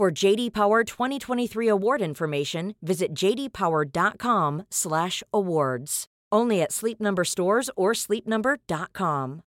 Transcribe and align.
For 0.00 0.10
JD 0.10 0.54
Power 0.54 0.82
2023 0.82 1.68
award 1.68 2.00
information, 2.00 2.74
visit 2.80 3.12
jdpower.com/awards. 3.12 6.06
Only 6.32 6.62
at 6.62 6.72
Sleep 6.72 7.02
Number 7.02 7.22
stores 7.22 7.68
or 7.76 7.92
sleepnumber.com. 7.92 9.42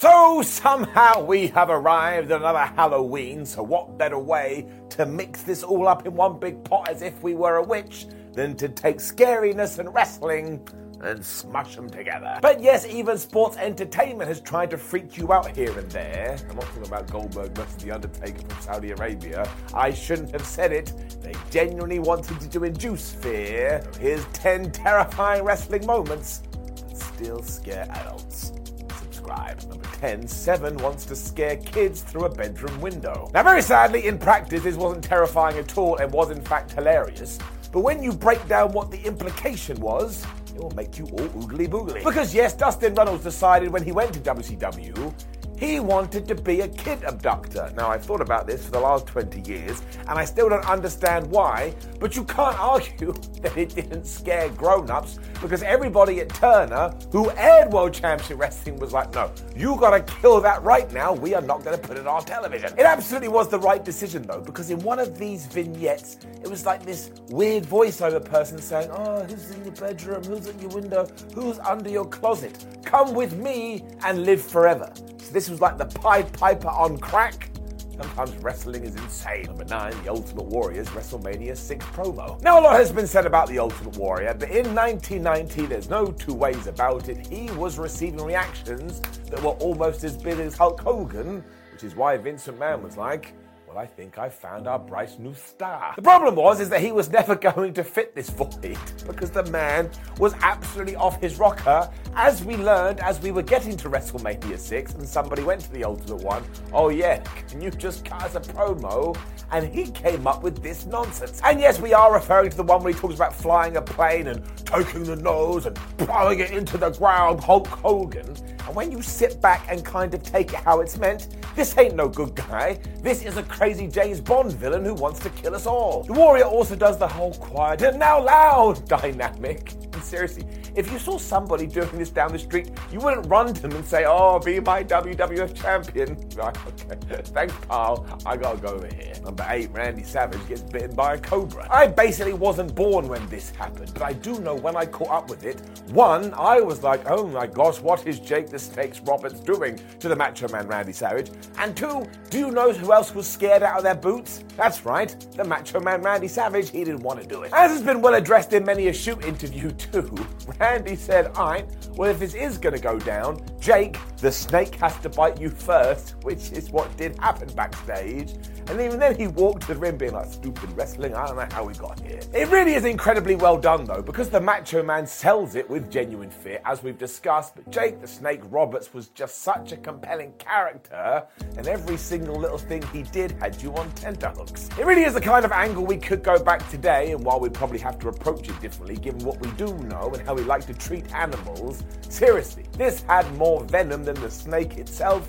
So 0.00 0.40
somehow 0.42 1.22
we 1.22 1.48
have 1.48 1.68
arrived 1.68 2.30
at 2.30 2.40
another 2.40 2.60
Halloween, 2.60 3.44
so 3.44 3.62
what 3.62 3.98
better 3.98 4.18
way 4.18 4.66
to 4.88 5.04
mix 5.04 5.42
this 5.42 5.62
all 5.62 5.86
up 5.86 6.06
in 6.06 6.14
one 6.14 6.40
big 6.40 6.64
pot 6.64 6.88
as 6.88 7.02
if 7.02 7.22
we 7.22 7.34
were 7.34 7.56
a 7.56 7.62
witch 7.62 8.06
than 8.34 8.56
to 8.56 8.68
take 8.68 8.98
scariness 8.98 9.78
and 9.78 9.92
wrestling 9.94 10.66
and 11.02 11.24
smush 11.24 11.76
them 11.76 11.88
together. 11.88 12.38
But 12.40 12.60
yes, 12.60 12.86
even 12.86 13.18
sports 13.18 13.56
entertainment 13.56 14.28
has 14.28 14.40
tried 14.40 14.70
to 14.70 14.78
freak 14.78 15.16
you 15.16 15.32
out 15.32 15.54
here 15.54 15.76
and 15.78 15.90
there. 15.90 16.36
I'm 16.48 16.56
not 16.56 16.64
talking 16.66 16.86
about 16.86 17.10
Goldberg 17.10 17.52
versus 17.52 17.76
The 17.82 17.90
Undertaker 17.90 18.40
from 18.40 18.62
Saudi 18.62 18.90
Arabia. 18.90 19.48
I 19.74 19.92
shouldn't 19.92 20.32
have 20.32 20.46
said 20.46 20.72
it. 20.72 20.92
They 21.22 21.34
genuinely 21.50 21.98
wanted 21.98 22.50
to 22.50 22.64
induce 22.64 23.12
fear. 23.12 23.86
Here's 24.00 24.24
10 24.26 24.72
terrifying 24.72 25.44
wrestling 25.44 25.86
moments 25.86 26.42
that 26.88 26.96
still 26.96 27.42
scare 27.42 27.86
adults. 27.90 28.52
Subscribe. 28.98 29.62
Number 29.68 29.88
10, 30.00 30.26
Seven 30.28 30.76
wants 30.78 31.04
to 31.06 31.16
scare 31.16 31.56
kids 31.56 32.02
through 32.02 32.24
a 32.24 32.34
bedroom 32.34 32.80
window. 32.80 33.30
Now, 33.34 33.42
very 33.42 33.62
sadly, 33.62 34.06
in 34.06 34.18
practice, 34.18 34.62
this 34.62 34.76
wasn't 34.76 35.04
terrifying 35.04 35.58
at 35.58 35.76
all 35.76 35.96
and 35.96 36.12
was 36.12 36.30
in 36.30 36.40
fact 36.42 36.72
hilarious. 36.72 37.38
But 37.74 37.80
when 37.80 38.04
you 38.04 38.12
break 38.12 38.46
down 38.46 38.70
what 38.70 38.92
the 38.92 39.02
implication 39.02 39.80
was, 39.80 40.24
it 40.54 40.62
will 40.62 40.70
make 40.76 40.96
you 40.96 41.06
all 41.06 41.28
oogly 41.30 41.66
boogly. 41.66 42.04
Because 42.04 42.32
yes, 42.32 42.54
Dustin 42.54 42.94
Runnels 42.94 43.24
decided 43.24 43.68
when 43.68 43.82
he 43.82 43.90
went 43.90 44.14
to 44.14 44.20
WCW, 44.20 45.12
he 45.58 45.80
wanted 45.80 46.26
to 46.28 46.34
be 46.34 46.60
a 46.60 46.68
kid 46.68 47.02
abductor. 47.04 47.72
Now, 47.76 47.90
I've 47.90 48.04
thought 48.04 48.20
about 48.20 48.46
this 48.46 48.64
for 48.64 48.72
the 48.72 48.80
last 48.80 49.06
20 49.06 49.40
years, 49.50 49.82
and 50.00 50.18
I 50.18 50.24
still 50.24 50.48
don't 50.48 50.68
understand 50.68 51.26
why, 51.28 51.74
but 52.00 52.16
you 52.16 52.24
can't 52.24 52.58
argue 52.74 53.12
that 53.42 53.56
it 53.56 53.74
didn't 53.74 54.04
scare 54.04 54.48
grown 54.50 54.90
ups 54.90 55.18
because 55.40 55.62
everybody 55.62 56.20
at 56.20 56.28
Turner 56.30 56.94
who 57.12 57.30
aired 57.32 57.72
World 57.72 57.94
Championship 57.94 58.38
Wrestling 58.38 58.78
was 58.78 58.92
like, 58.92 59.14
no, 59.14 59.30
you 59.54 59.76
gotta 59.76 60.00
kill 60.00 60.40
that 60.40 60.62
right 60.62 60.90
now. 60.92 61.12
We 61.12 61.34
are 61.34 61.42
not 61.42 61.64
gonna 61.64 61.78
put 61.78 61.96
it 61.98 62.06
on 62.06 62.24
television. 62.24 62.72
It 62.78 62.84
absolutely 62.84 63.28
was 63.28 63.48
the 63.48 63.58
right 63.58 63.84
decision, 63.84 64.22
though, 64.22 64.40
because 64.40 64.70
in 64.70 64.78
one 64.80 64.98
of 64.98 65.18
these 65.18 65.46
vignettes, 65.46 66.18
it 66.42 66.48
was 66.48 66.66
like 66.66 66.84
this 66.84 67.10
weird 67.28 67.64
voiceover 67.64 68.24
person 68.24 68.58
saying, 68.58 68.90
oh, 68.92 69.22
who's 69.24 69.50
in 69.50 69.64
your 69.64 69.74
bedroom? 69.74 70.24
Who's 70.24 70.46
at 70.46 70.60
your 70.60 70.70
window? 70.70 71.06
Who's 71.34 71.58
under 71.60 71.90
your 71.90 72.06
closet? 72.06 72.66
Come 72.84 73.14
with 73.14 73.36
me 73.36 73.84
and 74.04 74.24
live 74.24 74.42
forever. 74.42 74.92
So 75.18 75.32
this 75.32 75.43
was 75.50 75.60
like 75.60 75.78
the 75.78 75.86
Pied 75.86 76.32
Piper 76.32 76.68
on 76.68 76.98
crack. 76.98 77.50
Sometimes 77.96 78.36
wrestling 78.38 78.82
is 78.84 78.96
insane. 78.96 79.44
Number 79.44 79.64
nine, 79.66 79.92
The 80.02 80.10
Ultimate 80.10 80.46
Warrior's 80.46 80.88
WrestleMania 80.88 81.56
6 81.56 81.86
promo. 81.86 82.40
Now, 82.42 82.58
a 82.58 82.62
lot 82.62 82.74
has 82.74 82.90
been 82.90 83.06
said 83.06 83.24
about 83.24 83.48
The 83.48 83.60
Ultimate 83.60 83.96
Warrior, 83.96 84.34
but 84.34 84.50
in 84.50 84.74
1990, 84.74 85.66
there's 85.66 85.88
no 85.88 86.06
two 86.06 86.34
ways 86.34 86.66
about 86.66 87.08
it. 87.08 87.24
He 87.26 87.50
was 87.52 87.78
receiving 87.78 88.24
reactions 88.24 89.00
that 89.30 89.40
were 89.42 89.50
almost 89.50 90.02
as 90.02 90.16
big 90.16 90.40
as 90.40 90.56
Hulk 90.56 90.80
Hogan, 90.80 91.44
which 91.72 91.84
is 91.84 91.94
why 91.94 92.16
Vince 92.16 92.46
McMahon 92.48 92.82
was 92.82 92.96
like, 92.96 93.32
well, 93.74 93.82
I 93.82 93.86
think 93.86 94.18
I 94.18 94.28
found 94.28 94.68
our 94.68 94.78
bright 94.78 95.18
new 95.18 95.34
star. 95.34 95.94
The 95.96 96.02
problem 96.02 96.36
was 96.36 96.60
is 96.60 96.68
that 96.68 96.80
he 96.80 96.92
was 96.92 97.10
never 97.10 97.34
going 97.50 97.74
to 97.74 97.82
fit 97.82 98.14
this 98.14 98.30
void 98.30 98.78
because 99.06 99.30
the 99.32 99.42
man 99.46 99.90
was 100.18 100.32
absolutely 100.42 100.94
off 100.94 101.20
his 101.20 101.38
rocker. 101.38 101.90
As 102.14 102.44
we 102.44 102.56
learned 102.56 103.00
as 103.00 103.20
we 103.20 103.32
were 103.32 103.42
getting 103.42 103.76
to 103.78 103.90
WrestleMania 103.90 104.58
6 104.58 104.94
and 104.94 105.08
somebody 105.08 105.42
went 105.42 105.62
to 105.62 105.72
the 105.72 105.82
Ultimate 105.82 106.22
One, 106.22 106.44
oh 106.72 106.90
yeah, 106.90 107.18
can 107.48 107.60
you 107.60 107.70
just 107.70 108.04
cut 108.04 108.22
us 108.22 108.36
a 108.36 108.40
promo? 108.40 109.16
And 109.50 109.72
he 109.72 109.90
came 109.90 110.26
up 110.26 110.42
with 110.42 110.62
this 110.62 110.86
nonsense. 110.86 111.40
And 111.44 111.60
yes, 111.60 111.80
we 111.80 111.92
are 111.92 112.12
referring 112.12 112.50
to 112.50 112.56
the 112.56 112.62
one 112.62 112.82
where 112.82 112.92
he 112.92 112.98
talks 112.98 113.16
about 113.16 113.34
flying 113.34 113.76
a 113.76 113.82
plane 113.82 114.28
and 114.28 114.44
taking 114.66 115.04
the 115.04 115.16
nose 115.16 115.66
and 115.66 115.74
plowing 115.98 116.40
it 116.40 116.52
into 116.52 116.78
the 116.78 116.90
ground, 116.90 117.42
Hulk 117.42 117.66
Hogan. 117.66 118.36
And 118.66 118.74
when 118.74 118.90
you 118.90 119.02
sit 119.02 119.40
back 119.42 119.66
and 119.68 119.84
kind 119.84 120.14
of 120.14 120.22
take 120.22 120.52
it 120.52 120.60
how 120.60 120.80
it's 120.80 120.96
meant, 120.96 121.36
this 121.54 121.76
ain't 121.76 121.94
no 121.94 122.08
good 122.08 122.34
guy. 122.34 122.80
This 123.02 123.22
is 123.22 123.36
a 123.36 123.42
crazy 123.42 123.63
James 123.72 124.20
Bond 124.20 124.52
villain 124.52 124.84
who 124.84 124.92
wants 124.92 125.20
to 125.20 125.30
kill 125.30 125.54
us 125.54 125.64
all. 125.66 126.02
The 126.02 126.12
Warrior 126.12 126.44
also 126.44 126.76
does 126.76 126.98
the 126.98 127.08
whole 127.08 127.32
quiet 127.32 127.80
and 127.80 127.98
now 127.98 128.22
loud 128.22 128.86
dynamic. 128.86 129.72
And 129.72 130.02
seriously, 130.02 130.44
if 130.76 130.90
you 130.90 130.98
saw 130.98 131.18
somebody 131.18 131.66
doing 131.66 131.88
this 131.92 132.10
down 132.10 132.32
the 132.32 132.38
street, 132.38 132.70
you 132.90 132.98
wouldn't 132.98 133.26
run 133.26 133.52
to 133.52 133.62
them 133.62 133.72
and 133.72 133.84
say, 133.86 134.04
Oh, 134.06 134.38
be 134.38 134.60
my 134.60 134.82
WWF 134.82 135.54
champion. 135.54 136.16
Right, 136.34 136.56
okay. 136.66 137.22
Thanks, 137.22 137.54
pal. 137.68 138.04
I 138.26 138.36
gotta 138.36 138.58
go 138.58 138.68
over 138.74 138.88
here. 138.92 139.14
Number 139.22 139.46
eight, 139.50 139.70
Randy 139.70 140.02
Savage 140.02 140.44
gets 140.48 140.62
bitten 140.62 140.96
by 140.96 141.14
a 141.14 141.18
cobra. 141.18 141.68
I 141.70 141.86
basically 141.86 142.32
wasn't 142.32 142.74
born 142.74 143.06
when 143.06 143.24
this 143.28 143.50
happened, 143.50 143.92
but 143.94 144.02
I 144.02 144.14
do 144.14 144.40
know 144.40 144.56
when 144.56 144.76
I 144.76 144.84
caught 144.84 145.10
up 145.10 145.30
with 145.30 145.44
it. 145.44 145.62
One, 145.90 146.34
I 146.34 146.60
was 146.60 146.82
like, 146.82 147.08
Oh 147.08 147.26
my 147.28 147.46
gosh, 147.46 147.80
what 147.80 148.04
is 148.06 148.18
Jake 148.18 148.48
the 148.48 148.58
Snakes 148.58 149.00
Roberts 149.00 149.38
doing 149.38 149.78
to 150.00 150.08
the 150.08 150.16
Macho 150.16 150.48
Man 150.48 150.66
Randy 150.66 150.92
Savage? 150.92 151.30
And 151.58 151.76
two, 151.76 152.04
do 152.30 152.38
you 152.38 152.50
know 152.50 152.72
who 152.72 152.92
else 152.92 153.14
was 153.14 153.28
scared 153.28 153.62
out 153.62 153.76
of 153.78 153.84
their 153.84 153.94
boots? 153.94 154.42
That's 154.56 154.84
right, 154.84 155.14
the 155.36 155.44
Macho 155.44 155.78
Man 155.78 156.02
Randy 156.02 156.28
Savage. 156.28 156.70
He 156.70 156.82
didn't 156.84 157.02
want 157.02 157.20
to 157.20 157.26
do 157.26 157.42
it. 157.44 157.52
As 157.52 157.70
has 157.70 157.82
been 157.82 158.00
well 158.02 158.14
addressed 158.14 158.52
in 158.52 158.64
many 158.64 158.88
a 158.88 158.92
shoot 158.92 159.24
interview 159.24 159.70
too, 159.70 160.12
Randy 160.64 160.96
said, 160.96 161.26
Alright, 161.36 161.66
well, 161.94 162.10
if 162.10 162.18
this 162.18 162.32
is 162.32 162.56
going 162.56 162.74
to 162.74 162.80
go 162.80 162.98
down, 162.98 163.38
Jake, 163.60 163.98
the 164.16 164.32
snake 164.32 164.74
has 164.76 164.98
to 165.00 165.10
bite 165.10 165.38
you 165.38 165.50
first, 165.50 166.14
which 166.22 166.52
is 166.52 166.70
what 166.70 166.96
did 166.96 167.18
happen 167.18 167.52
backstage. 167.54 168.32
And 168.68 168.80
even 168.80 168.98
then, 168.98 169.14
he 169.14 169.26
walked 169.26 169.62
to 169.62 169.74
the 169.74 169.80
ring 169.80 169.96
being 169.96 170.12
like, 170.12 170.26
stupid 170.26 170.74
wrestling, 170.76 171.14
I 171.14 171.26
don't 171.26 171.36
know 171.36 171.46
how 171.50 171.64
we 171.64 171.74
got 171.74 172.00
here. 172.00 172.20
It 172.32 172.48
really 172.48 172.74
is 172.74 172.84
incredibly 172.84 173.36
well 173.36 173.58
done, 173.58 173.84
though, 173.84 174.02
because 174.02 174.30
the 174.30 174.40
Macho 174.40 174.82
Man 174.82 175.06
sells 175.06 175.54
it 175.54 175.68
with 175.68 175.90
genuine 175.90 176.30
fear, 176.30 176.60
as 176.64 176.82
we've 176.82 176.98
discussed. 176.98 177.54
But 177.56 177.70
Jake 177.70 178.00
the 178.00 178.06
Snake 178.06 178.40
Roberts 178.50 178.94
was 178.94 179.08
just 179.08 179.42
such 179.42 179.72
a 179.72 179.76
compelling 179.76 180.32
character, 180.38 181.24
and 181.56 181.66
every 181.66 181.96
single 181.96 182.36
little 182.36 182.58
thing 182.58 182.82
he 182.92 183.02
did 183.02 183.32
had 183.32 183.60
you 183.62 183.74
on 183.74 183.90
tenterhooks. 183.92 184.68
It 184.78 184.86
really 184.86 185.04
is 185.04 185.14
the 185.14 185.20
kind 185.20 185.44
of 185.44 185.52
angle 185.52 185.84
we 185.84 185.98
could 185.98 186.22
go 186.22 186.38
back 186.38 186.68
today, 186.70 187.12
and 187.12 187.22
while 187.22 187.38
we'd 187.40 187.54
probably 187.54 187.78
have 187.80 187.98
to 188.00 188.08
approach 188.08 188.48
it 188.48 188.60
differently, 188.60 188.96
given 188.96 189.24
what 189.24 189.38
we 189.40 189.50
do 189.52 189.76
know 189.84 190.10
and 190.14 190.26
how 190.26 190.34
we 190.34 190.42
like 190.42 190.66
to 190.66 190.74
treat 190.74 191.12
animals, 191.14 191.84
seriously, 192.08 192.64
this 192.72 193.02
had 193.02 193.30
more 193.36 193.62
venom 193.64 194.04
than 194.04 194.16
the 194.16 194.30
snake 194.30 194.78
itself 194.78 195.28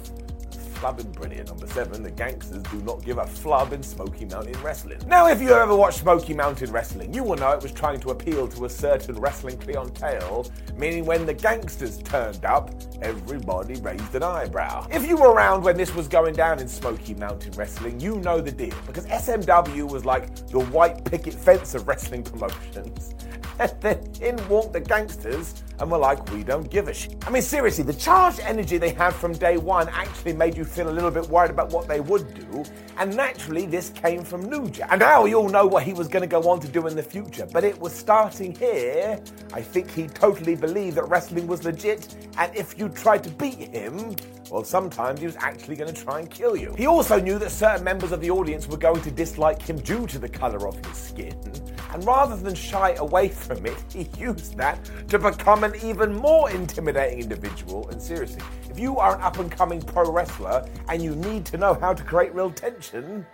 flubbing 0.76 1.12
brilliant. 1.14 1.48
Number 1.50 1.68
seven, 1.68 2.04
the 2.04 2.12
gangsters 2.12 2.64
do 2.64 2.82
not 2.82 3.04
give 3.04 3.18
a 3.18 3.26
flub 3.26 3.74
in 3.74 3.82
Smoky 3.82 4.26
Mountain 4.26 4.62
Wrestling. 4.62 5.00
Now, 5.08 5.28
if 5.28 5.42
you 5.42 5.52
ever 5.52 5.76
watched 5.76 6.00
Smoky 6.00 6.34
Mountain 6.34 6.72
Wrestling, 6.72 7.14
you 7.14 7.24
will 7.24 7.38
know 7.38 7.52
it 7.52 7.62
was 7.62 7.72
trying 7.72 8.00
to 8.02 8.10
appeal 8.10 8.48
to 8.50 8.66
a 8.66 8.70
certain 8.70 9.16
wrestling 9.20 9.58
clientele, 9.58 10.52
meaning 10.78 11.06
when 11.06 11.26
the 11.26 11.34
gangsters 11.34 11.98
turned 12.00 12.46
up, 12.46 12.72
everybody 13.02 13.76
raised 13.82 14.14
an 14.16 14.24
eyebrow. 14.24 14.88
If 14.92 15.08
you 15.08 15.18
were 15.18 15.32
around 15.32 15.64
when 15.64 15.78
this 15.78 15.94
was 15.96 16.08
going 16.08 16.36
down 16.36 16.60
in 16.60 16.68
Smoky 16.68 17.14
Mountain 17.16 17.54
Wrestling, 17.54 18.00
you 18.00 18.18
know 18.18 18.42
the 18.42 18.52
deal, 18.52 18.76
because 18.86 19.06
SMW 19.08 19.90
was 19.90 20.06
like 20.06 20.36
the 20.48 20.60
white 20.60 21.04
picket 21.06 21.34
fence 21.34 21.76
of 21.76 21.88
wrestling 21.88 22.24
promotions. 22.24 23.16
Then 23.80 24.12
in 24.22 24.50
walked 24.50 24.74
the 24.74 24.80
gangsters 24.80 25.64
and 25.80 25.92
were 25.92 25.98
like, 25.98 26.32
we 26.32 26.44
don't 26.44 26.70
give 26.70 26.88
a 26.88 26.94
shit. 26.94 27.16
I 27.28 27.30
mean, 27.30 27.42
seriously, 27.42 27.84
the 27.84 27.94
charged 27.94 28.40
energy 28.40 28.78
they 28.78 28.90
had 28.90 29.14
from 29.14 29.34
day 29.34 29.58
one 29.58 29.90
actually 29.90 30.34
made 30.34 30.56
you 30.56 30.64
feel 30.64 30.90
a 30.90 30.92
little 30.92 31.12
bit 31.12 31.28
worried 31.30 31.52
about 31.52 31.72
what 31.72 31.88
they 31.88 32.00
would 32.00 32.34
do. 32.34 32.64
And 32.98 33.16
naturally, 33.16 33.66
this 33.66 33.90
came 33.90 34.24
from 34.24 34.46
Jack. 34.72 34.92
And 34.92 35.00
now 35.00 35.24
we 35.24 35.36
all 35.36 35.50
know 35.50 35.66
what 35.66 35.84
he 35.84 35.94
was 35.94 36.08
going 36.08 36.22
to 36.22 36.28
go 36.28 36.50
on 36.50 36.60
to 36.62 36.68
do 36.68 36.88
in 36.88 36.96
the 36.96 37.04
future. 37.04 37.48
But 37.52 37.64
it 37.64 37.80
was 37.80 37.94
starting 37.94 38.56
here. 38.56 39.22
I 39.54 39.62
think 39.62 39.92
he 39.92 40.08
totally 40.08 40.56
believed 40.56 40.98
that 40.98 41.08
wrestling 41.08 41.48
was 41.48 41.64
legit. 41.64 42.16
And 42.38 42.56
if 42.56 42.78
you 42.78 42.90
tried 42.90 43.24
to 43.26 43.30
beat 43.32 43.70
him, 43.70 44.16
well, 44.52 44.64
sometimes 44.64 45.20
he 45.20 45.26
was 45.26 45.36
actually 45.38 45.76
going 45.76 45.94
to 45.94 46.04
try 46.04 46.20
and 46.20 46.30
kill 46.30 46.56
you. 46.56 46.74
He 46.78 46.88
also 46.88 47.20
knew 47.20 47.40
that 47.40 47.52
certain 47.52 47.84
members 47.84 48.12
of 48.12 48.22
the 48.22 48.30
audience 48.30 48.68
were 48.68 48.78
going 48.78 49.02
to 49.02 49.12
dislike 49.12 49.62
him 49.62 49.78
due 49.78 50.08
to 50.08 50.20
the 50.20 50.30
colour 50.30 50.68
of 50.68 50.86
his 50.86 50.98
skin. 50.98 51.36
And 51.96 52.06
rather 52.06 52.36
than 52.36 52.54
shy 52.54 52.92
away 52.96 53.30
from 53.30 53.66
it, 53.66 53.78
he 53.94 54.10
used 54.20 54.58
that 54.58 54.84
to 55.08 55.18
become 55.18 55.64
an 55.64 55.76
even 55.82 56.14
more 56.14 56.52
intimidating 56.52 57.22
individual. 57.22 57.88
And 57.90 58.02
seriously, 58.02 58.42
if 58.70 58.78
you 58.78 58.98
are 58.98 59.16
an 59.16 59.22
up 59.22 59.40
and 59.40 59.50
coming 59.50 59.82
pro 59.82 60.12
wrestler 60.12 60.68
and 60.90 61.02
you 61.02 61.16
need 61.16 61.46
to 61.46 61.58
know 61.58 61.74
how 61.74 61.94
to 61.94 62.04
create 62.04 62.36
real 62.36 62.52
tension, 62.52 63.26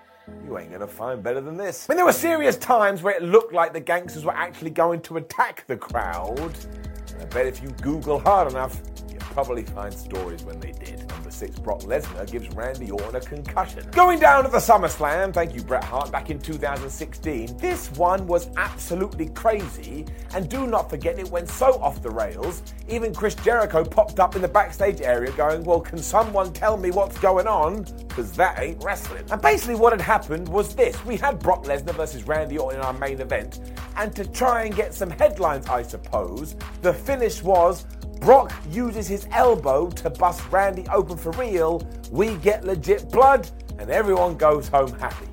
you 0.46 0.60
ain't 0.60 0.72
gonna 0.72 0.86
find 0.86 1.24
better 1.24 1.42
than 1.42 1.58
this. 1.58 1.90
I 1.90 1.94
mean, 1.94 1.98
there 1.98 2.06
were 2.06 2.13
serious 2.13 2.56
times 2.56 3.02
where 3.02 3.16
it 3.16 3.24
looked 3.24 3.52
like 3.52 3.74
the 3.74 3.80
gangsters 3.80 4.25
were 4.25 4.38
actually 4.38 4.69
going 4.69 5.02
to 5.02 5.18
attack 5.18 5.66
the 5.66 5.75
crowd. 5.75 6.38
And 6.38 7.22
I 7.24 7.25
bet 7.25 7.48
if 7.48 7.63
you 7.63 7.69
Google 7.81 8.19
hard 8.19 8.52
enough, 8.52 8.80
you'll 9.10 9.18
probably 9.22 9.63
find 9.63 9.92
stories 9.92 10.44
when 10.44 10.60
they 10.60 10.72
did. 10.72 11.11
Number 11.42 11.54
six, 11.54 11.60
Brock 11.60 11.82
Lesnar 11.82 12.30
gives 12.30 12.50
Randy 12.56 12.92
Orton 12.92 13.16
a 13.16 13.20
concussion. 13.20 13.90
Going 13.92 14.20
down 14.20 14.44
to 14.44 14.50
the 14.52 14.58
SummerSlam, 14.58 15.34
thank 15.34 15.56
you, 15.56 15.64
Bret 15.64 15.84
Hart, 15.84 16.12
back 16.12 16.30
in 16.30 16.40
2016, 16.40 17.58
this 17.58 17.92
one 17.94 18.28
was 18.28 18.50
absolutely 18.58 19.30
crazy. 19.30 20.06
And 20.36 20.48
do 20.50 20.68
not 20.68 20.90
forget, 20.90 21.18
it 21.18 21.30
went 21.30 21.50
so 21.50 21.82
off 21.82 22.04
the 22.04 22.12
rails, 22.12 22.62
even 22.88 23.14
Chris 23.14 23.34
Jericho 23.36 23.84
popped 23.84 24.20
up 24.20 24.36
in 24.36 24.42
the 24.42 24.48
backstage 24.48 25.02
area 25.02 25.32
going, 25.32 25.64
Well, 25.64 25.82
can 25.82 25.98
someone 25.98 26.54
tell 26.54 26.78
me 26.78 26.92
what's 26.92 27.18
going 27.20 27.48
on? 27.48 27.84
Because 28.08 28.34
that 28.34 28.60
ain't 28.60 28.84
wrestling. 28.84 29.24
And 29.32 29.42
basically, 29.42 29.76
what 29.76 29.94
had 29.94 30.02
happened 30.02 30.48
was 30.48 30.76
this 30.76 31.04
we 31.06 31.18
had 31.18 31.40
Brock 31.40 31.64
Lesnar 31.64 31.96
versus 31.96 32.24
Randy 32.24 32.58
Orton 32.58 32.80
in 32.80 32.86
our 32.86 32.94
main 32.94 33.20
event. 33.20 33.62
And 33.98 34.16
to 34.16 34.26
try 34.28 34.66
and 34.66 34.76
get 34.76 34.94
some 34.94 35.10
headlines, 35.10 35.68
I 35.68 35.82
suppose, 35.82 36.56
the 36.82 36.94
finish 36.94 37.42
was 37.42 37.86
Brock 38.22 38.54
uses 38.70 39.08
his 39.08 39.28
elbow 39.32 39.90
to 39.90 40.08
bust 40.12 40.44
Randy 40.52 40.86
open 40.94 41.18
for 41.18 41.32
real, 41.32 41.82
we 42.12 42.36
get 42.36 42.64
legit 42.64 43.10
blood, 43.10 43.50
and 43.80 43.90
everyone 43.90 44.38
goes 44.38 44.68
home 44.68 44.94
happy. 45.00 45.26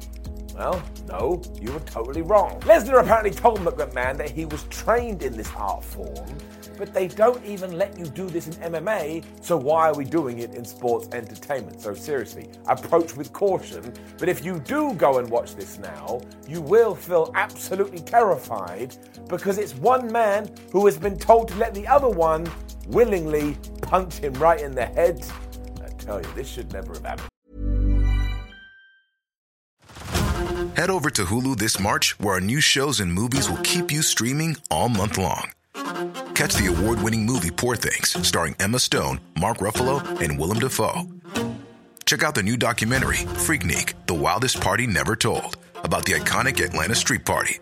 Well, 0.55 0.83
no, 1.07 1.43
you 1.61 1.71
were 1.71 1.81
totally 1.81 2.23
wrong. 2.23 2.59
Lesnar 2.61 3.03
apparently 3.03 3.31
told 3.31 3.59
McMahon 3.61 4.17
that 4.17 4.31
he 4.31 4.47
was 4.47 4.65
trained 4.71 5.23
in 5.23 5.37
this 5.37 5.51
art 5.55 5.85
form, 5.85 6.35
but 6.79 6.95
they 6.95 7.09
don't 7.09 7.45
even 7.45 7.77
let 7.77 7.99
you 7.99 8.07
do 8.07 8.27
this 8.27 8.47
in 8.47 8.73
MMA, 8.73 9.23
so 9.43 9.59
why 9.59 9.91
are 9.91 9.95
we 9.95 10.07
doing 10.07 10.39
it 10.39 10.55
in 10.55 10.65
sports 10.65 11.09
entertainment? 11.13 11.83
So 11.83 11.93
seriously, 11.93 12.49
approach 12.69 13.15
with 13.15 13.35
caution, 13.35 13.93
but 14.17 14.31
if 14.31 14.43
you 14.43 14.61
do 14.61 14.95
go 14.95 15.19
and 15.19 15.29
watch 15.29 15.55
this 15.55 15.79
now, 15.79 16.23
you 16.49 16.63
will 16.63 16.95
feel 16.95 17.33
absolutely 17.35 18.01
terrified 18.01 18.97
because 19.29 19.59
it's 19.59 19.75
one 19.75 20.11
man 20.11 20.51
who 20.73 20.87
has 20.87 20.97
been 20.97 21.19
told 21.19 21.49
to 21.49 21.55
let 21.57 21.75
the 21.75 21.87
other 21.87 22.09
one 22.09 22.51
willingly 22.89 23.57
punch 23.83 24.15
him 24.19 24.35
right 24.35 24.61
in 24.61 24.75
the 24.75 24.87
head. 24.87 25.25
I 25.85 25.89
tell 25.91 26.21
you, 26.21 26.29
this 26.35 26.49
should 26.49 26.73
never 26.73 26.95
have 26.95 27.05
happened. 27.05 27.29
Head 30.77 30.91
over 30.91 31.11
to 31.11 31.25
Hulu 31.25 31.57
this 31.57 31.81
March, 31.81 32.19
where 32.21 32.35
our 32.35 32.41
new 32.41 32.61
shows 32.61 33.01
and 33.01 33.13
movies 33.13 33.49
will 33.51 33.59
keep 33.59 33.91
you 33.91 34.03
streaming 34.03 34.57
all 34.71 34.89
month 34.89 35.19
long. 35.19 35.51
Catch 36.35 36.55
the 36.55 36.73
award 36.77 37.03
winning 37.03 37.27
movie 37.27 37.51
Poor 37.51 37.75
Things, 37.75 38.17
starring 38.27 38.55
Emma 38.61 38.79
Stone, 38.79 39.21
Mark 39.39 39.59
Ruffalo, 39.59 40.21
and 40.21 40.39
Willem 40.39 40.61
Dafoe. 40.61 41.03
Check 42.07 42.23
out 42.23 42.35
the 42.35 42.43
new 42.43 42.57
documentary, 42.57 43.17
Freaknik 43.17 43.95
The 44.07 44.15
Wildest 44.15 44.61
Party 44.61 44.87
Never 44.87 45.17
Told, 45.17 45.57
about 45.83 46.05
the 46.05 46.13
iconic 46.13 46.65
Atlanta 46.65 46.95
Street 46.95 47.25
Party. 47.25 47.59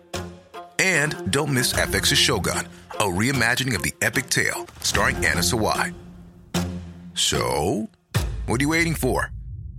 And 0.79 1.31
don't 1.31 1.53
miss 1.53 1.73
FX's 1.73 2.17
Shogun, 2.17 2.67
a 2.99 3.05
reimagining 3.05 3.75
of 3.75 3.83
the 3.83 3.93
epic 4.01 4.29
tale, 4.29 4.67
starring 4.81 5.15
Anna 5.17 5.41
Sawai. 5.41 5.93
So, 7.13 7.89
what 8.45 8.59
are 8.59 8.63
you 8.63 8.69
waiting 8.69 8.95
for? 8.95 9.31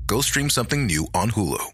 Go 0.07 0.21
stream 0.21 0.51
something 0.51 0.87
new 0.87 1.07
on 1.15 1.31
Hulu. 1.31 1.65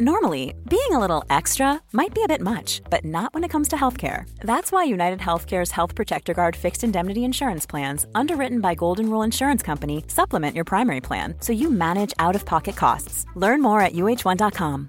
Normally, 0.00 0.54
being 0.68 0.90
a 0.90 0.98
little 0.98 1.24
extra 1.30 1.80
might 1.92 2.12
be 2.14 2.24
a 2.24 2.28
bit 2.28 2.40
much, 2.40 2.82
but 2.90 3.04
not 3.04 3.32
when 3.32 3.44
it 3.44 3.50
comes 3.50 3.68
to 3.68 3.76
healthcare. 3.76 4.28
That's 4.40 4.72
why 4.72 4.82
United 4.84 5.20
Healthcare's 5.20 5.70
Health 5.70 5.94
Protector 5.94 6.34
Guard 6.34 6.56
fixed 6.56 6.82
indemnity 6.82 7.22
insurance 7.22 7.64
plans, 7.64 8.04
underwritten 8.14 8.60
by 8.60 8.74
Golden 8.74 9.08
Rule 9.08 9.22
Insurance 9.22 9.62
Company, 9.62 10.04
supplement 10.08 10.56
your 10.56 10.64
primary 10.64 11.00
plan 11.00 11.36
so 11.40 11.52
you 11.52 11.70
manage 11.70 12.12
out 12.18 12.34
of 12.34 12.44
pocket 12.44 12.74
costs. 12.76 13.24
Learn 13.36 13.62
more 13.62 13.80
at 13.80 13.92
uh1.com. 13.92 14.88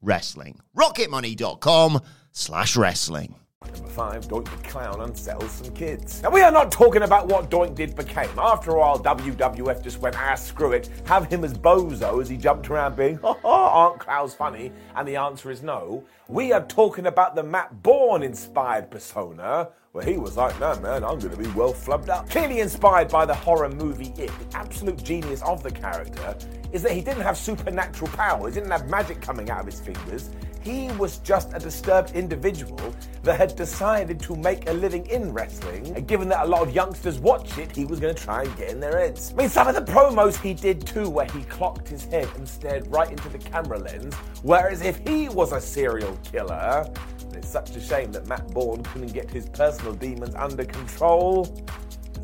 wrestling. 0.00 0.60
rocketmoney.com 0.76 2.00
slash 2.32 2.76
wrestling. 2.76 3.34
Number 3.64 3.88
five, 3.88 4.28
Doink 4.28 4.44
the 4.44 4.68
Clown 4.68 5.00
unsettles 5.00 5.50
some 5.50 5.74
kids. 5.74 6.22
Now, 6.22 6.30
we 6.30 6.40
are 6.42 6.52
not 6.52 6.70
talking 6.70 7.02
about 7.02 7.26
what 7.26 7.50
Doink 7.50 7.74
did 7.74 7.96
became. 7.96 8.30
After 8.38 8.70
a 8.70 8.78
while, 8.78 8.98
WWF 9.00 9.82
just 9.82 9.98
went, 9.98 10.16
ah, 10.16 10.36
screw 10.36 10.72
it, 10.72 10.88
have 11.06 11.26
him 11.26 11.44
as 11.44 11.54
Bozo 11.54 12.22
as 12.22 12.28
he 12.28 12.36
jumped 12.36 12.70
around 12.70 12.96
being, 12.96 13.16
ha 13.22 13.96
clowns 13.98 14.32
funny? 14.32 14.72
And 14.94 15.06
the 15.06 15.16
answer 15.16 15.50
is 15.50 15.62
no. 15.62 16.04
We 16.28 16.52
are 16.52 16.64
talking 16.66 17.06
about 17.06 17.34
the 17.34 17.42
Matt 17.42 17.82
Borne 17.82 18.22
inspired 18.22 18.90
persona, 18.90 19.70
where 19.92 20.04
he 20.04 20.16
was 20.18 20.36
like, 20.36 20.58
no 20.60 20.78
man, 20.78 21.02
I'm 21.02 21.18
going 21.18 21.30
to 21.30 21.36
be 21.36 21.48
well 21.48 21.72
flubbed 21.72 22.08
up. 22.08 22.30
Clearly 22.30 22.60
inspired 22.60 23.08
by 23.08 23.26
the 23.26 23.34
horror 23.34 23.68
movie 23.68 24.12
It, 24.16 24.30
the 24.38 24.56
absolute 24.56 25.02
genius 25.02 25.42
of 25.42 25.62
the 25.62 25.70
character 25.72 26.36
is 26.72 26.82
that 26.82 26.92
he 26.92 27.00
didn't 27.00 27.22
have 27.22 27.36
supernatural 27.36 28.10
powers, 28.12 28.54
he 28.54 28.60
didn't 28.60 28.72
have 28.72 28.88
magic 28.88 29.20
coming 29.20 29.50
out 29.50 29.60
of 29.60 29.66
his 29.66 29.80
fingers. 29.80 30.30
He 30.60 30.90
was 30.92 31.18
just 31.18 31.52
a 31.54 31.58
disturbed 31.58 32.14
individual 32.14 32.94
that 33.22 33.38
had 33.38 33.56
decided 33.56 34.20
to 34.20 34.36
make 34.36 34.68
a 34.68 34.72
living 34.72 35.06
in 35.06 35.32
wrestling. 35.32 35.96
And 35.96 36.06
given 36.06 36.28
that 36.28 36.44
a 36.44 36.48
lot 36.48 36.62
of 36.62 36.74
youngsters 36.74 37.18
watch 37.18 37.56
it, 37.58 37.74
he 37.74 37.84
was 37.84 38.00
going 38.00 38.14
to 38.14 38.22
try 38.22 38.42
and 38.42 38.56
get 38.56 38.70
in 38.70 38.80
their 38.80 38.98
heads. 38.98 39.32
I 39.32 39.36
mean, 39.36 39.48
some 39.48 39.68
of 39.68 39.74
the 39.74 39.80
promos 39.80 40.38
he 40.40 40.52
did 40.52 40.86
too, 40.86 41.08
where 41.08 41.26
he 41.26 41.42
clocked 41.44 41.88
his 41.88 42.04
head 42.04 42.28
and 42.36 42.46
stared 42.46 42.86
right 42.88 43.10
into 43.10 43.28
the 43.28 43.38
camera 43.38 43.78
lens, 43.78 44.14
whereas 44.42 44.82
if 44.82 44.98
he 45.06 45.28
was 45.28 45.52
a 45.52 45.60
serial 45.60 46.18
killer, 46.22 46.84
it's 47.32 47.48
such 47.48 47.74
a 47.76 47.80
shame 47.80 48.12
that 48.12 48.26
Matt 48.26 48.48
Borne 48.48 48.82
couldn't 48.82 49.12
get 49.12 49.30
his 49.30 49.48
personal 49.48 49.94
demons 49.94 50.34
under 50.34 50.64
control. 50.64 51.46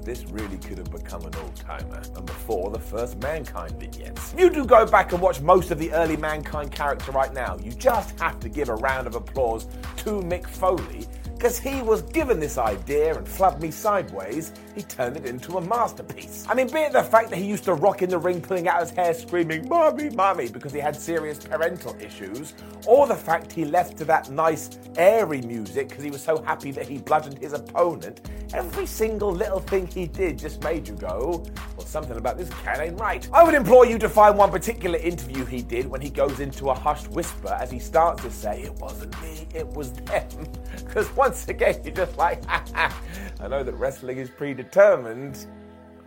This 0.04 0.24
really 0.26 0.58
could 0.58 0.78
have 0.78 0.90
become 0.90 1.22
an 1.24 1.34
all 1.34 1.50
timer. 1.50 2.02
And 2.16 2.26
before 2.26 2.70
the 2.70 2.78
first 2.78 3.18
Mankind 3.18 3.72
vignettes. 3.78 4.34
You 4.36 4.50
do 4.50 4.64
go 4.64 4.86
back 4.86 5.12
and 5.12 5.20
watch 5.20 5.40
most 5.40 5.70
of 5.70 5.78
the 5.78 5.92
early 5.92 6.16
Mankind 6.16 6.70
character 6.70 7.12
right 7.12 7.32
now, 7.32 7.56
you 7.62 7.72
just 7.72 8.18
have 8.20 8.38
to 8.40 8.48
give 8.48 8.68
a 8.68 8.74
round 8.74 9.06
of 9.06 9.14
applause 9.14 9.66
to 9.98 10.20
Mick 10.22 10.46
Foley 10.46 11.06
because 11.44 11.58
he 11.58 11.82
was 11.82 12.00
given 12.00 12.40
this 12.40 12.56
idea 12.56 13.14
and 13.14 13.26
flubbed 13.26 13.60
me 13.60 13.70
sideways, 13.70 14.50
he 14.74 14.80
turned 14.80 15.14
it 15.14 15.26
into 15.26 15.58
a 15.58 15.60
masterpiece. 15.60 16.46
I 16.48 16.54
mean, 16.54 16.68
be 16.68 16.78
it 16.78 16.92
the 16.94 17.02
fact 17.02 17.28
that 17.28 17.36
he 17.36 17.44
used 17.44 17.64
to 17.64 17.74
rock 17.74 18.00
in 18.00 18.08
the 18.08 18.16
ring 18.16 18.40
pulling 18.40 18.66
out 18.66 18.80
his 18.80 18.88
hair 18.88 19.12
screaming, 19.12 19.68
Mommy, 19.68 20.08
Mommy, 20.08 20.48
because 20.48 20.72
he 20.72 20.78
had 20.78 20.96
serious 20.96 21.38
parental 21.38 21.94
issues, 22.00 22.54
or 22.86 23.06
the 23.06 23.14
fact 23.14 23.52
he 23.52 23.66
left 23.66 23.98
to 23.98 24.06
that 24.06 24.30
nice, 24.30 24.78
airy 24.96 25.42
music 25.42 25.90
because 25.90 26.02
he 26.02 26.10
was 26.10 26.22
so 26.22 26.40
happy 26.40 26.70
that 26.70 26.88
he 26.88 26.96
bludgeoned 26.96 27.36
his 27.36 27.52
opponent, 27.52 28.22
every 28.54 28.86
single 28.86 29.30
little 29.30 29.60
thing 29.60 29.86
he 29.86 30.06
did 30.06 30.38
just 30.38 30.62
made 30.62 30.88
you 30.88 30.94
go, 30.94 31.44
well, 31.84 31.90
something 31.90 32.16
about 32.16 32.38
this 32.38 32.48
cat 32.62 32.80
ain't 32.80 32.98
right. 32.98 33.28
I 33.32 33.44
would 33.44 33.54
implore 33.54 33.84
you 33.84 33.98
to 33.98 34.08
find 34.08 34.38
one 34.38 34.50
particular 34.50 34.98
interview 34.98 35.44
he 35.44 35.60
did 35.60 35.86
when 35.86 36.00
he 36.00 36.08
goes 36.08 36.40
into 36.40 36.70
a 36.70 36.74
hushed 36.74 37.08
whisper 37.10 37.52
as 37.60 37.70
he 37.70 37.78
starts 37.78 38.22
to 38.22 38.30
say, 38.30 38.62
It 38.62 38.74
wasn't 38.76 39.20
me, 39.22 39.46
it 39.54 39.68
was 39.68 39.92
them. 39.92 40.28
Because 40.76 41.14
once 41.16 41.46
again, 41.48 41.80
you're 41.84 41.94
just 41.94 42.16
like, 42.16 42.42
I 42.48 43.48
know 43.48 43.62
that 43.62 43.74
wrestling 43.74 44.18
is 44.18 44.28
predetermined. 44.30 45.46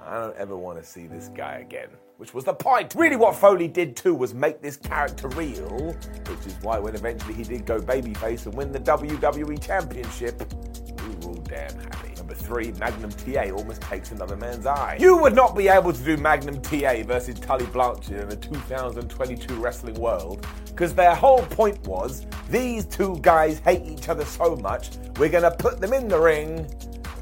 I 0.01 0.19
don't 0.19 0.35
ever 0.37 0.57
want 0.57 0.79
to 0.79 0.85
see 0.85 1.07
this 1.07 1.29
guy 1.29 1.55
again. 1.55 1.89
Which 2.17 2.33
was 2.33 2.45
the 2.45 2.53
point. 2.53 2.95
Really, 2.95 3.15
what 3.15 3.35
Foley 3.35 3.67
did 3.67 3.95
too 3.95 4.15
was 4.15 4.33
make 4.33 4.61
this 4.61 4.77
character 4.77 5.27
real, 5.29 5.93
which 5.93 6.47
is 6.47 6.55
why 6.61 6.79
when 6.79 6.95
eventually 6.95 7.33
he 7.33 7.43
did 7.43 7.65
go 7.65 7.79
babyface 7.79 8.45
and 8.45 8.55
win 8.55 8.71
the 8.71 8.79
WWE 8.79 9.61
Championship, 9.61 10.41
we 11.01 11.15
were 11.15 11.33
all 11.33 11.41
damn 11.43 11.77
happy. 11.79 12.16
Number 12.47 12.63
three, 12.63 12.71
Magnum 12.73 13.11
TA 13.11 13.51
almost 13.53 13.81
takes 13.81 14.11
another 14.11 14.37
man's 14.37 14.65
eye. 14.65 14.97
You 14.99 15.17
would 15.17 15.35
not 15.35 15.55
be 15.55 15.67
able 15.67 15.91
to 15.91 16.03
do 16.03 16.17
Magnum 16.17 16.61
TA 16.61 17.03
versus 17.03 17.39
Tully 17.39 17.65
Blanchard 17.67 18.21
in 18.21 18.29
the 18.29 18.35
2022 18.37 19.55
wrestling 19.55 19.95
world 19.95 20.45
because 20.67 20.93
their 20.93 21.15
whole 21.15 21.41
point 21.47 21.85
was 21.87 22.25
these 22.49 22.85
two 22.85 23.17
guys 23.21 23.59
hate 23.59 23.83
each 23.83 24.07
other 24.09 24.23
so 24.23 24.55
much, 24.55 24.91
we're 25.17 25.29
going 25.29 25.43
to 25.43 25.51
put 25.51 25.81
them 25.81 25.91
in 25.91 26.07
the 26.07 26.19
ring. 26.19 26.67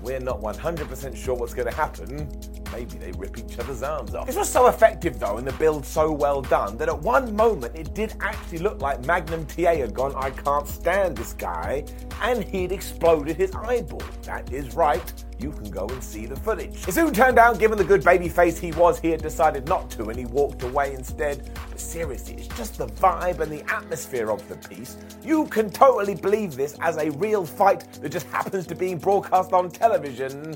We're 0.06 0.20
not 0.20 0.40
100% 0.40 1.18
sure 1.18 1.34
what's 1.34 1.56
going 1.56 1.68
to 1.68 1.76
happen. 1.76 2.30
Maybe 2.72 3.00
they 3.00 3.12
rip 3.14 3.40
each 3.40 3.58
other's 3.58 3.82
arms 3.82 4.14
off. 4.14 4.28
This 4.28 4.36
was 4.36 4.48
so 4.48 4.68
effective, 4.68 5.18
though, 5.18 5.38
and 5.38 5.48
the 5.48 5.54
build 5.54 5.84
so 5.84 6.12
well 6.12 6.44
done, 6.44 6.78
that 6.78 6.90
at 6.90 7.00
one 7.00 7.36
moment 7.36 7.76
it 7.76 7.96
did 7.96 8.14
actually 8.20 8.60
look 8.60 8.80
like 8.84 9.04
Magnum 9.04 9.48
TA 9.48 9.74
had 9.74 9.96
gone, 9.96 10.14
I 10.16 10.30
can't 10.30 10.68
stand 10.68 11.18
this 11.18 11.34
guy, 11.34 11.86
and 12.22 12.44
he'd 12.44 12.72
exploded 12.72 13.36
his 13.36 13.52
eyeball. 13.56 14.04
That 14.22 14.54
is 14.54 14.76
right 14.76 15.25
you 15.40 15.52
can 15.52 15.70
go 15.70 15.88
and 15.88 16.04
see 16.04 16.26
the 16.26 16.36
footage. 16.36 16.88
It 16.88 16.94
soon 16.94 17.14
turned 17.14 17.38
out, 17.38 17.60
given 17.60 17.78
the 17.78 17.84
good 17.84 18.04
baby 18.04 18.30
face 18.30 18.58
he 18.58 18.72
was, 18.72 19.00
he 19.00 19.10
had 19.10 19.22
decided 19.22 19.68
not 19.68 19.90
to 19.92 20.10
and 20.10 20.18
he 20.18 20.26
walked 20.26 20.64
away 20.64 20.94
instead. 20.94 21.50
But 21.70 21.80
seriously, 21.80 22.36
it's 22.36 22.48
just 22.58 22.78
the 22.78 22.88
vibe 22.88 23.40
and 23.40 23.52
the 23.52 23.64
atmosphere 23.72 24.32
of 24.32 24.48
the 24.48 24.56
piece. 24.56 24.98
You 25.24 25.46
can 25.48 25.70
totally 25.70 26.16
believe 26.16 26.56
this 26.56 26.78
as 26.82 26.98
a 26.98 27.12
real 27.12 27.46
fight 27.46 27.92
that 28.02 28.10
just 28.10 28.28
happens 28.28 28.66
to 28.68 28.76
be 28.76 28.96
broadcast 28.96 29.54
on 29.54 29.70
television 29.70 30.56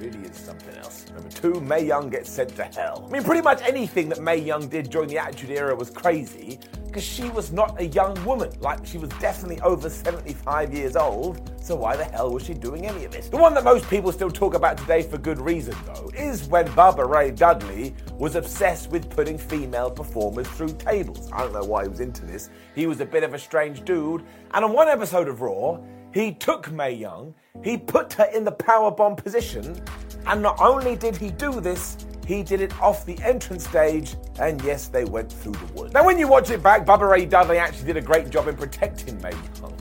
really 0.00 0.20
is 0.20 0.36
something 0.36 0.74
else. 0.78 1.06
Number 1.14 1.28
two, 1.28 1.60
Mae 1.60 1.84
Young 1.84 2.08
gets 2.08 2.30
sent 2.30 2.56
to 2.56 2.64
hell. 2.64 3.06
I 3.06 3.12
mean, 3.12 3.22
pretty 3.22 3.42
much 3.42 3.60
anything 3.62 4.08
that 4.08 4.20
Mae 4.20 4.38
Young 4.38 4.68
did 4.68 4.90
during 4.90 5.08
the 5.08 5.18
Attitude 5.18 5.50
Era 5.50 5.74
was 5.74 5.90
crazy, 5.90 6.58
because 6.90 7.04
she 7.04 7.30
was 7.30 7.52
not 7.52 7.80
a 7.80 7.86
young 7.86 8.22
woman. 8.24 8.50
Like, 8.58 8.84
she 8.84 8.98
was 8.98 9.10
definitely 9.20 9.60
over 9.60 9.88
75 9.88 10.74
years 10.74 10.96
old, 10.96 11.48
so 11.62 11.76
why 11.76 11.96
the 11.96 12.02
hell 12.02 12.32
was 12.32 12.44
she 12.44 12.52
doing 12.52 12.84
any 12.84 13.04
of 13.04 13.12
this? 13.12 13.28
The 13.28 13.36
one 13.36 13.54
that 13.54 13.62
most 13.62 13.88
people 13.88 14.10
still 14.10 14.30
talk 14.30 14.54
about 14.54 14.76
today 14.76 15.02
for 15.02 15.16
good 15.16 15.40
reason, 15.40 15.76
though, 15.86 16.10
is 16.16 16.48
when 16.48 16.66
Bubba 16.68 17.08
Ray 17.08 17.30
Dudley 17.30 17.94
was 18.18 18.34
obsessed 18.34 18.90
with 18.90 19.08
putting 19.08 19.38
female 19.38 19.88
performers 19.88 20.48
through 20.48 20.72
tables. 20.78 21.30
I 21.32 21.44
don't 21.44 21.52
know 21.52 21.62
why 21.62 21.84
he 21.84 21.88
was 21.88 22.00
into 22.00 22.26
this. 22.26 22.50
He 22.74 22.88
was 22.88 23.00
a 23.00 23.06
bit 23.06 23.22
of 23.22 23.34
a 23.34 23.38
strange 23.38 23.84
dude, 23.84 24.24
and 24.52 24.64
on 24.64 24.72
one 24.72 24.88
episode 24.88 25.28
of 25.28 25.42
Raw, 25.42 25.78
he 26.12 26.32
took 26.32 26.72
Mae 26.72 26.92
Young, 26.92 27.32
he 27.62 27.76
put 27.76 28.12
her 28.14 28.28
in 28.34 28.42
the 28.42 28.50
powerbomb 28.50 29.16
position, 29.16 29.80
and 30.26 30.42
not 30.42 30.60
only 30.60 30.96
did 30.96 31.16
he 31.16 31.30
do 31.30 31.60
this, 31.60 31.96
he 32.30 32.44
did 32.44 32.60
it 32.60 32.80
off 32.80 33.04
the 33.04 33.18
entrance 33.24 33.66
stage, 33.66 34.14
and 34.38 34.62
yes, 34.62 34.86
they 34.86 35.04
went 35.04 35.32
through 35.32 35.50
the 35.52 35.64
wood. 35.74 35.92
Now, 35.92 36.04
when 36.04 36.16
you 36.16 36.28
watch 36.28 36.48
it 36.50 36.62
back, 36.62 36.86
Bubba 36.86 37.10
Ray 37.10 37.26
Dudley 37.26 37.58
actually 37.58 37.86
did 37.86 37.96
a 37.96 38.00
great 38.00 38.30
job 38.30 38.46
in 38.46 38.56
protecting 38.56 39.20
Mae 39.20 39.32
Young. 39.60 39.76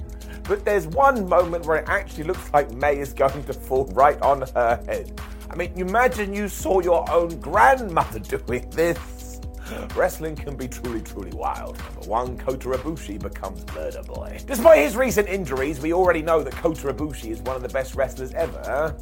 But 0.46 0.66
there's 0.66 0.88
one 0.88 1.30
moment 1.30 1.68
where 1.68 1.78
it 1.78 1.88
actually 1.88 2.24
looks 2.24 2.52
like 2.52 2.72
Mae 2.72 2.98
is 2.98 3.14
going 3.14 3.44
to 3.44 3.54
fall 3.54 3.86
right 3.94 4.20
on 4.24 4.42
her 4.56 4.84
head. 4.88 5.22
I 5.52 5.56
mean, 5.56 5.74
imagine 5.76 6.34
you 6.34 6.48
saw 6.48 6.80
your 6.80 7.08
own 7.12 7.40
grandmother 7.40 8.18
doing 8.48 8.68
this. 8.72 9.42
Wrestling 9.96 10.36
can 10.36 10.56
be 10.56 10.68
truly, 10.68 11.02
truly 11.02 11.32
wild. 11.34 11.78
Number 11.78 12.10
one, 12.10 12.36
Kota 12.36 12.70
Ibushi 12.70 13.22
becomes 13.22 13.64
Murder 13.76 14.02
Boy. 14.02 14.40
Despite 14.48 14.80
his 14.80 14.96
recent 14.96 15.30
injuries, 15.30 15.80
we 15.80 15.94
already 15.94 16.24
know 16.24 16.42
that 16.42 16.54
Kota 16.54 16.92
Ibushi 16.92 17.30
is 17.30 17.42
one 17.42 17.56
of 17.56 17.62
the 17.62 17.70
best 17.70 17.94
wrestlers 17.94 18.34
ever 18.34 18.98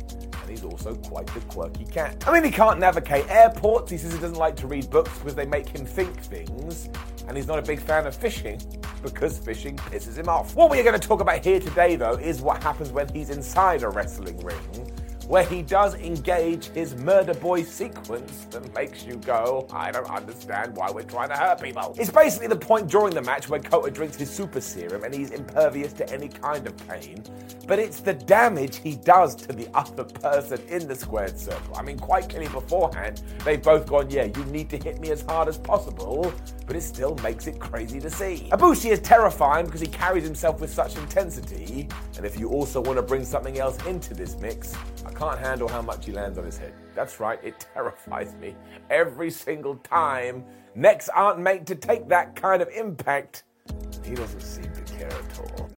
and 0.48 0.58
he's 0.58 0.64
also 0.64 0.96
quite 0.96 1.28
the 1.28 1.42
quirky 1.42 1.86
cat. 1.86 2.24
I 2.26 2.32
mean, 2.32 2.44
he 2.44 2.52
can't 2.52 2.80
navigate 2.80 3.30
airports, 3.30 3.92
he 3.92 3.98
says 3.98 4.14
he 4.14 4.20
doesn't 4.20 4.38
like 4.38 4.56
to 4.58 4.68
read 4.68 4.90
books 4.90 5.12
because 5.18 5.36
they 5.36 5.46
make 5.46 5.68
him 5.68 5.86
think 5.86 6.18
things, 6.22 6.90
and 7.28 7.36
he's 7.36 7.48
not 7.48 7.60
a 7.60 7.62
big 7.62 7.82
fan 7.82 8.08
of 8.08 8.16
fishing 8.16 8.62
because 9.04 9.38
fishing 9.38 9.76
pisses 9.76 10.18
him 10.18 10.30
off. 10.30 10.56
What 10.56 10.72
we 10.72 10.80
are 10.80 10.84
going 10.84 11.00
to 11.00 11.08
talk 11.08 11.20
about 11.20 11.44
here 11.44 11.60
today, 11.60 11.98
though, 11.98 12.14
is 12.14 12.42
what 12.42 12.64
happens 12.64 12.92
when 12.92 13.10
he's 13.10 13.30
inside 13.30 13.84
a 13.84 13.90
wrestling 13.90 14.38
ring 14.40 14.92
where 15.28 15.44
he 15.44 15.62
does 15.62 15.96
engage 15.96 16.68
his 16.70 16.96
murder 16.96 17.34
boy 17.34 17.62
sequence 17.62 18.46
that 18.46 18.74
makes 18.74 19.04
you 19.04 19.16
go, 19.18 19.68
I 19.74 19.92
don't 19.92 20.10
understand 20.10 20.76
why 20.76 20.90
we're 20.90 21.04
trying 21.04 21.30
to 21.30 21.36
hurt 21.36 21.62
people. 21.62 21.96
It's 22.00 22.10
basically 22.10 22.48
the 22.48 22.56
point 22.56 22.88
during 22.88 23.14
the 23.14 23.22
match 23.22 23.50
where 23.50 23.60
Kota 23.60 23.92
drinks 23.92 24.16
his 24.16 24.30
super 24.30 24.62
serum 24.62 25.04
and 25.04 25.14
he's 25.14 25.32
impervious 25.32 25.92
to 25.94 26.10
any 26.10 26.30
kind 26.30 26.66
of 26.66 26.78
pain, 26.88 27.24
but 27.68 27.78
it's 27.78 28.00
the 28.00 28.14
damage 28.14 28.78
he 28.78 28.96
does 28.96 29.36
to 29.36 29.52
the 29.52 29.68
other 29.74 30.06
person 30.06 30.62
in 30.70 30.88
the 30.88 30.96
squared 30.96 31.38
circle. 31.38 31.76
I 31.76 31.82
mean, 31.82 32.00
quite 32.00 32.30
clearly 32.30 32.48
beforehand, 32.48 33.22
they've 33.44 33.62
both 33.62 33.86
gone, 33.86 34.10
yeah, 34.10 34.26
you 34.26 34.46
need 34.46 34.70
to 34.70 34.78
hit 34.78 35.00
me 35.02 35.12
as 35.12 35.24
hard 35.24 35.50
as 35.50 35.58
possible, 35.58 36.34
but 36.66 36.76
it 36.76 36.82
still 36.82 37.16
makes 37.16 37.48
it 37.48 37.60
crazy 37.60 38.00
to 38.00 38.10
see. 38.10 38.48
Ibushi 38.52 38.92
is 38.92 39.00
terrifying 39.00 39.66
because 39.66 39.82
he 39.82 39.88
carries 39.88 40.24
himself 40.24 40.62
with 40.62 40.72
such 40.72 40.96
intensity, 40.96 41.90
and 42.16 42.26
if 42.26 42.40
you 42.40 42.50
also 42.50 42.80
want 42.80 42.98
to 42.98 43.02
bring 43.02 43.26
something 43.26 43.60
else 43.60 43.78
into 43.86 44.14
this 44.14 44.38
mix, 44.38 44.74
can't 45.18 45.40
handle 45.40 45.68
how 45.68 45.82
much 45.82 46.06
he 46.06 46.12
lands 46.12 46.38
on 46.38 46.46
his 46.46 46.58
head. 46.58 46.74
That's 46.96 47.20
right, 47.20 47.40
it 47.44 47.66
terrifies 47.74 48.36
me 48.36 48.56
every 48.90 49.32
single 49.32 49.76
time. 49.78 50.46
Necks 50.76 51.10
aren't 51.10 51.40
made 51.40 51.66
to 51.68 51.76
take 51.76 52.08
that 52.10 52.36
kind 52.36 52.62
of 52.62 52.70
impact. 52.70 53.44
He 54.06 54.14
doesn't 54.14 54.42
seem 54.42 54.72
to 54.74 54.82
care 54.82 55.08
at 55.08 55.40
all. 55.40 55.77